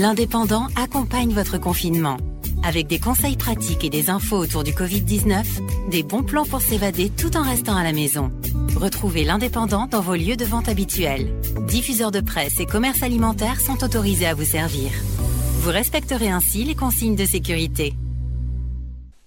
[0.00, 2.18] L'Indépendant accompagne votre confinement.
[2.62, 7.10] Avec des conseils pratiques et des infos autour du Covid-19, des bons plans pour s'évader
[7.10, 8.30] tout en restant à la maison.
[8.76, 11.34] Retrouvez l'Indépendant dans vos lieux de vente habituels.
[11.66, 14.92] Diffuseurs de presse et commerces alimentaires sont autorisés à vous servir.
[15.62, 17.92] Vous respecterez ainsi les consignes de sécurité.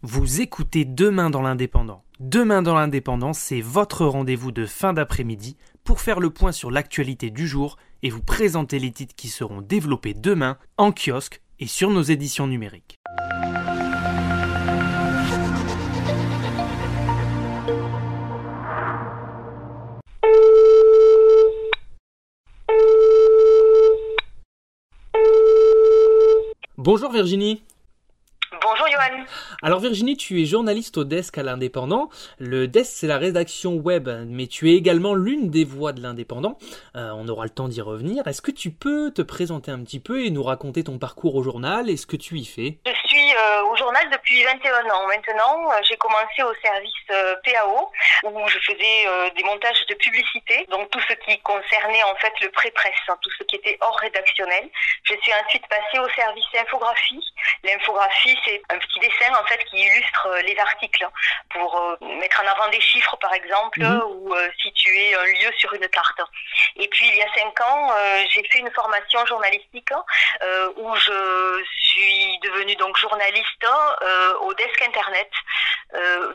[0.00, 2.04] Vous écoutez Demain dans l'Indépendant.
[2.20, 7.30] Demain dans l'Indépendant, c'est votre rendez-vous de fin d'après-midi pour faire le point sur l'actualité
[7.30, 11.90] du jour et vous présenter les titres qui seront développés demain en kiosque et sur
[11.90, 12.98] nos éditions numériques.
[26.76, 27.62] Bonjour Virginie.
[29.62, 32.10] Alors Virginie, tu es journaliste au Desk à l'Indépendant.
[32.38, 36.58] Le Desk, c'est la rédaction web, mais tu es également l'une des voix de l'Indépendant.
[36.96, 38.26] Euh, on aura le temps d'y revenir.
[38.26, 41.42] Est-ce que tu peux te présenter un petit peu et nous raconter ton parcours au
[41.42, 42.78] journal et ce que tu y fais?
[42.86, 45.06] Je suis euh, au journal depuis 21 ans.
[45.08, 46.92] Maintenant, euh, j'ai commencé au service
[47.44, 47.90] PAO
[48.24, 52.50] où je faisais des montages de publicité, donc tout ce qui concernait en fait le
[52.50, 54.68] pré-presse, hein, tout ce qui était hors rédactionnel.
[55.04, 57.20] Je suis ensuite passée au service infographie.
[57.62, 61.06] L'infographie, c'est un petit dessin en fait qui illustre euh, les articles
[61.50, 64.02] pour euh, mettre en avant des chiffres par exemple mhm.
[64.06, 66.20] ou euh, situer un lieu sur une carte.
[66.76, 67.92] Et puis il y a cinq ans,
[68.30, 69.90] j'ai fait une formation journalistique
[70.76, 73.66] où je suis devenue donc journaliste
[74.40, 75.30] au desk internet.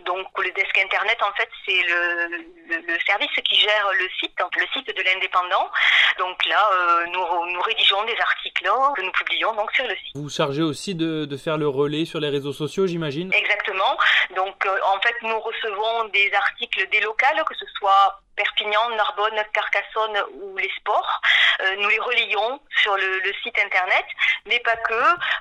[0.05, 2.27] donc le desk internet en fait c'est le,
[2.69, 5.69] le, service qui gère le site, le site de l'indépendant.
[6.17, 6.63] Donc là
[7.07, 10.15] nous, nous rédigeons des articles que nous publions donc sur le site.
[10.15, 13.97] Vous chargez aussi de, de faire le relais sur les réseaux sociaux, j'imagine Exactement.
[14.35, 19.43] Donc, euh, en fait, nous recevons des articles des locales, que ce soit Perpignan, Narbonne,
[19.53, 21.21] Carcassonne ou les sports.
[21.61, 24.05] Euh, nous les relayons sur le, site internet,
[24.45, 24.93] mais pas que.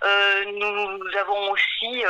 [0.03, 2.03] Euh, nous, avons aussi,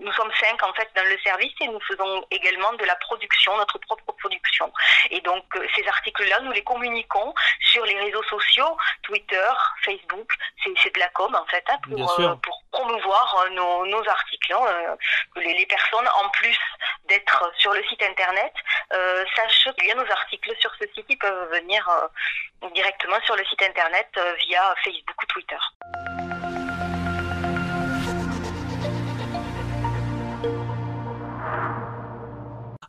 [0.00, 3.56] nous sommes cinq en fait dans le service et nous faisons également de la production,
[3.56, 4.72] notre propre production.
[5.10, 5.44] Et donc
[5.76, 9.50] ces articles-là, nous les communiquons sur les réseaux sociaux, Twitter,
[9.84, 10.32] Facebook.
[10.64, 14.52] C'est de la com en fait hein, pour, pour promouvoir nos, nos articles.
[14.52, 14.96] Hein,
[15.36, 16.58] les, les, personnes, en plus
[17.08, 18.52] d'être sur le site internet,
[18.92, 23.18] euh, sachent qu'il y a nos articles sur ce site, ils peuvent venir euh, directement
[23.24, 25.56] sur le site internet euh, via Facebook ou Twitter.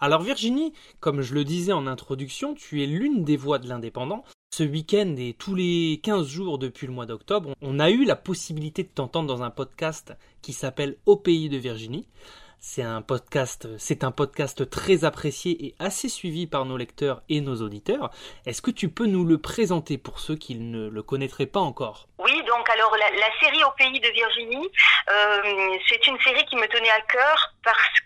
[0.02, 4.24] Alors Virginie, comme je le disais en introduction, tu es l'une des voix de l'indépendant.
[4.52, 8.16] Ce week-end et tous les 15 jours depuis le mois d'octobre, on a eu la
[8.16, 12.08] possibilité de t'entendre dans un podcast qui s'appelle Au pays de Virginie.
[12.58, 17.40] C'est un podcast, c'est un podcast très apprécié et assez suivi par nos lecteurs et
[17.40, 18.10] nos auditeurs.
[18.46, 22.10] Est-ce que tu peux nous le présenter pour ceux qui ne le connaîtraient pas encore?
[22.18, 24.68] Oui, donc alors la, série Au pays de Virginie,
[25.10, 28.00] euh, c'est une série qui me tenait à cœur parce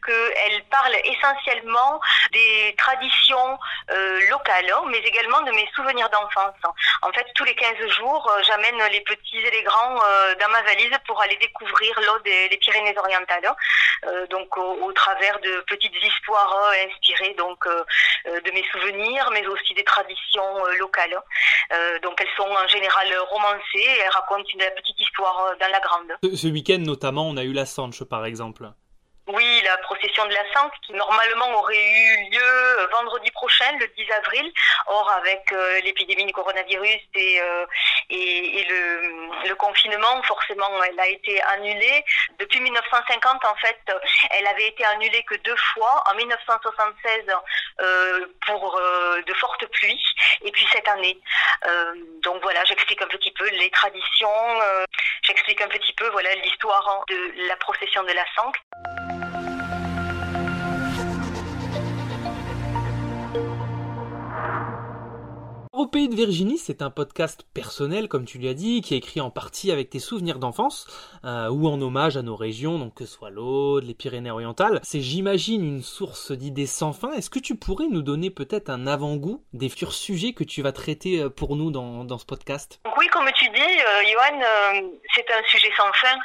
[0.44, 2.00] qu'elle parle essentiellement
[2.32, 3.58] des traditions
[3.92, 6.56] euh, locales, hein, mais également de mes souvenirs d'enfance.
[7.02, 10.62] En fait, tous les 15 jours, euh, j'amène les petits et les grands dans ma
[10.62, 13.50] valise pour aller découvrir l'eau des Pyrénées-Orientales.
[14.30, 17.84] donc donc au, travers de petites histoires euh, inspirées donc euh,
[18.28, 20.44] euh, de mes souvenirs, mais aussi des traditions
[20.80, 21.18] locales.
[22.02, 26.36] donc elles sont en général romancées et elles racontent une petite histoire dans la grande.
[26.36, 28.72] Ce, week-end notamment, on a eu la Sanche par exemple.
[29.28, 33.88] Oui, la procession de la Sainte qui normalement aurait eu lieu euh, vendredi prochain, le
[33.88, 34.52] 10 avril.
[34.88, 37.66] Or, avec euh, l'épidémie du coronavirus et, euh,
[38.10, 42.04] le, confinement, forcément, elle a été annulée.
[42.38, 43.80] Depuis 1950, en fait,
[44.32, 47.24] elle avait été annulée que deux fois, en 1976
[48.46, 48.82] pour
[49.26, 50.04] de fortes pluies,
[50.42, 51.18] et puis cette année.
[52.24, 54.60] donc voilà, j'explique un petit peu les traditions,
[55.22, 59.03] j'explique un petit peu voilà l'histoire de la procession de la Sainte.
[65.76, 69.22] Au pays de Virginie, c'est un podcast personnel, comme tu l'as dit, qui est écrit
[69.22, 70.86] en partie avec tes souvenirs d'enfance,
[71.26, 74.82] euh, ou en hommage à nos régions, donc que ce soit l'Aude, les Pyrénées-Orientales.
[74.84, 77.12] C'est, j'imagine, une source d'idées sans fin.
[77.14, 80.74] Est-ce que tu pourrais nous donner peut-être un avant-goût des futurs sujets que tu vas
[80.74, 82.80] traiter euh, pour nous dans, dans ce podcast?
[82.96, 84.82] Oui, comme tu dis, euh, Johan, euh,
[85.16, 86.16] c'est un sujet sans fin.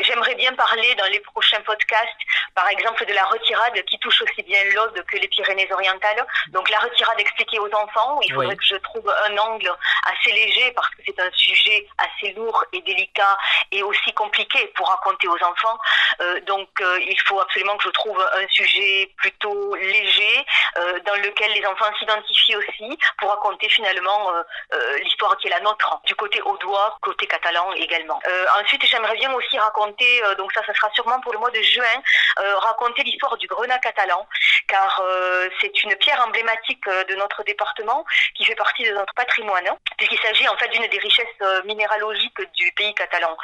[0.00, 2.18] j'aimerais bien parler dans les prochains podcasts,
[2.56, 6.26] par exemple, de la retirade qui touche aussi bien l'Aude que les Pyrénées-Orientales.
[6.50, 9.72] Donc la retirade expliquée aux enfants, il faudrait que je trouve un angle
[10.04, 13.36] assez léger parce que c'est un sujet assez lourd et délicat
[13.70, 15.78] et aussi compliqué pour raconter aux enfants.
[16.20, 20.46] Euh, donc euh, il faut absolument que je trouve un sujet plutôt léger
[20.76, 24.32] euh, dans lequel les enfants s'identifient aussi pour raconter finalement
[25.02, 28.20] l'histoire qui est la nôtre du côté audois, côté catalan également.
[28.60, 32.02] ensuite j'aimerais bien aussi raconter, donc ça ça sera sûrement pour le mois de juin,
[32.36, 34.26] raconter l'histoire du grenat catalan
[34.72, 35.02] car
[35.60, 38.04] c'est une pierre emblématique de notre département
[38.34, 42.72] qui fait partie de notre patrimoine puisqu'il s'agit en fait d'une des richesses minéralogiques du
[42.72, 43.36] pays catalan.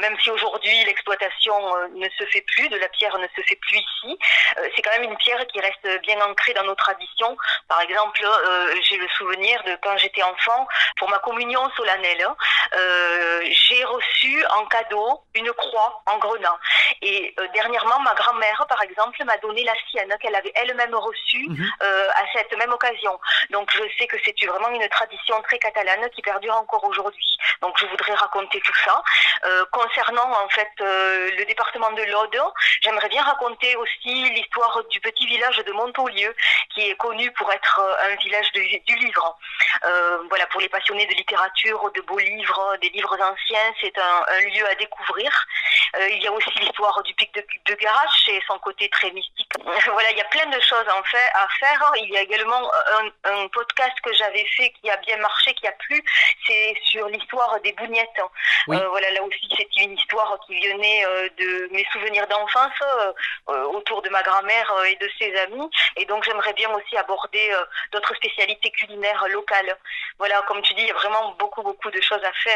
[0.00, 1.54] même si aujourd'hui l'exploitation
[1.94, 4.18] ne se fait plus, de la pierre ne se fait plus ici.
[4.58, 7.36] Euh, c'est quand même une pierre qui reste bien ancrée dans nos traditions.
[7.68, 10.66] Par exemple, euh, j'ai le souvenir de quand j'étais enfant,
[10.96, 12.26] pour ma communion solennelle,
[12.74, 16.58] euh, j'ai reçu en cadeau une croix en grenat.
[17.02, 21.66] Et dernièrement, ma grand-mère, par exemple, m'a donné la sienne qu'elle avait elle-même reçue mhm.
[21.80, 23.18] à cette même occasion.
[23.50, 27.36] Donc je sais que c'est vraiment une tradition très catalane qui perdure encore aujourd'hui.
[27.62, 29.02] Donc je voudrais raconter tout ça.
[29.70, 32.40] concernant en fait le département de l'Aude,
[32.82, 36.34] j'aimerais bien raconter aussi l'histoire du petit village de Montaulieu,
[36.74, 39.36] qui est connu pour être euh, un village du livre.
[39.84, 44.40] Euh, voilà, pour les passionnés de littérature, de beaux livres, des livres anciens, c'est un,
[44.40, 45.30] lieu à découvrir.
[45.96, 49.10] Euh, il y a aussi l'histoire du pic de, de Garage et son côté très
[49.10, 49.52] mystique.
[49.92, 51.92] voilà, il y a plein de choses en fait, à faire.
[51.96, 52.70] Il y a également
[53.24, 56.02] un, podcast que j'avais fait qui a bien marché, qui a plu.
[56.46, 58.20] C'est sur l'histoire des bougnettes.
[58.66, 61.04] voilà, là aussi, c'est une histoire qui venait
[61.38, 62.78] de mes souvenirs d'enfance
[63.46, 65.70] autour de ma grand-mère et de ses amis.
[65.96, 67.54] Et donc, j'aimerais bien aussi aborder
[67.92, 69.76] d'autres spécialités culinaires locales
[70.18, 72.47] voilà, comme tu dis, il y a vraiment beaucoup, beaucoup de choses à faire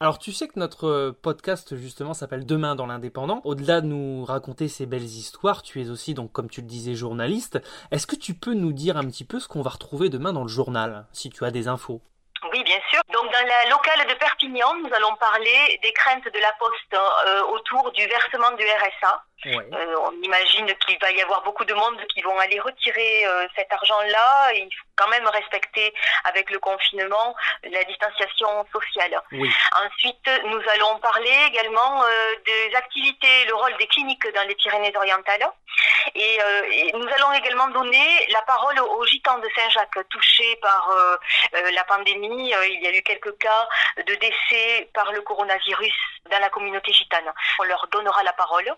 [0.00, 3.40] Alors, tu sais que notre euh, podcast, justement, s'appelle Demain dans l'indépendant.
[3.44, 6.94] Au-delà de nous raconter ces belles histoires, tu es aussi, donc, comme tu le disais,
[6.94, 7.60] journaliste.
[7.90, 10.42] Est-ce que tu peux nous dire un petit peu ce qu'on va retrouver demain dans
[10.42, 12.00] le journal, si tu as des infos
[12.52, 13.02] oui, bien sûr.
[13.12, 17.42] Donc, dans la locale de Perpignan, nous allons parler des craintes de la Poste euh,
[17.44, 19.24] autour du versement du RSA.
[19.46, 23.46] Euh, on imagine qu'il va y avoir beaucoup de monde qui vont aller retirer euh,
[23.56, 24.52] cet argent-là.
[24.54, 25.94] Il faut quand même respecter
[26.24, 27.34] avec le confinement
[27.64, 29.20] la distanciation sociale.
[29.32, 32.04] Ensuite, nous allons parler également
[32.44, 35.48] des activités, le rôle des cliniques dans les Pyrénées-Orientales.
[36.14, 36.38] Et,
[36.70, 40.90] et, nous allons également donner la parole aux gitans de Saint-Jacques touchés par
[41.52, 42.52] la pandémie.
[42.68, 43.68] il y a eu quelques cas
[43.98, 45.94] de décès par le coronavirus
[46.30, 47.32] dans la communauté gitane.
[47.58, 48.72] On leur donnera la parole.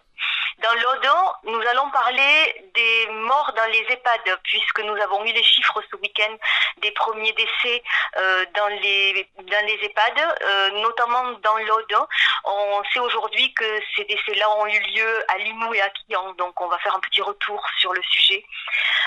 [0.58, 2.70] Dans l'Odon, nous allons parler
[3.11, 6.34] morts dans les EHPAD, puisque nous avons eu les chiffres ce week-end
[6.79, 7.82] des premiers décès
[8.17, 12.06] euh, dans, les, dans les EHPAD, euh, notamment dans l'Odon.
[12.44, 16.61] On sait aujourd'hui que ces décès-là ont eu lieu à Limoux et à Quillan, donc
[16.61, 18.44] on va faire un petit retour sur le sujet.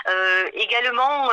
[0.07, 1.29] Euh, également,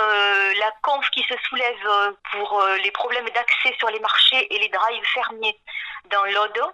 [0.59, 5.05] la conf qui se soulève pour les problèmes d'accès sur les marchés et les drives
[5.15, 5.59] fermiers
[6.07, 6.71] dans l'Odon.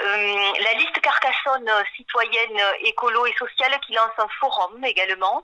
[0.00, 5.42] Euh, la liste Carcassonne citoyenne, écolo et sociale qui lance un forum également.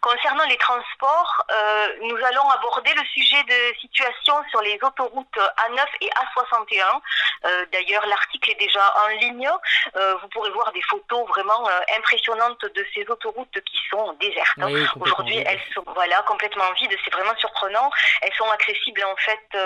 [0.00, 5.84] Concernant les transports, euh, nous allons aborder le sujet de situation sur les autoroutes A9
[6.00, 7.00] et A61.
[7.44, 9.50] Euh, d'ailleurs, l'article est déjà en ligne.
[9.94, 11.68] vous pourrez voir des photos vraiment
[11.98, 14.58] impressionnantes de ces autoroutes qui sont désertes.
[15.00, 16.96] Aujourd'hui, elles sont voilà complètement vides.
[17.04, 17.90] C'est vraiment surprenant.
[18.22, 19.58] Elles sont accessibles en fait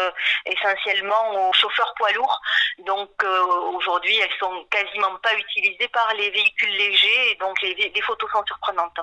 [0.46, 2.40] essentiellement aux chauffeurs poids lourds.
[2.78, 3.10] Donc
[3.74, 8.44] aujourd'hui, elles sont quasiment pas utilisées par les véhicules légers et donc les, photos sont
[8.46, 8.98] surprenantes.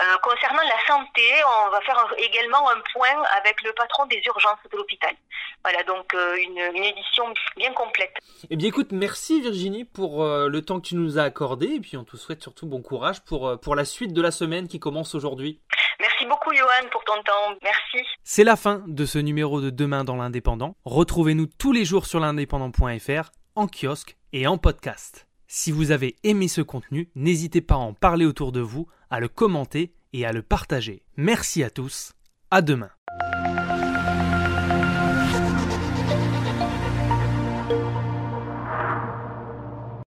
[0.00, 1.22] Euh, concernant la santé,
[1.66, 5.14] on va faire également un point avec le patron des urgences de l'hôpital.
[5.64, 8.14] Voilà donc euh, une, édition bien complète.
[8.50, 11.80] Eh bien écoute, merci Virginie pour euh, le temps que tu nous as accordé et
[11.80, 14.80] puis on te souhaite surtout bon courage pour, pour la suite de la semaine qui
[14.80, 15.60] commence aujourd'hui.
[16.00, 17.56] Merci beaucoup Johan pour ton temps.
[17.62, 18.06] Merci.
[18.22, 20.76] C'est la fin de ce numéro de Demain dans l'Indépendant.
[20.84, 25.26] Retrouvez-nous tous les jours sur l'indépendant.fr, en kiosque et en podcast.
[25.46, 29.18] Si vous avez aimé ce contenu, n'hésitez pas à en parler autour de vous, à
[29.18, 31.04] le commenter et à le partager.
[31.16, 32.12] Merci à tous,
[32.50, 32.90] à demain.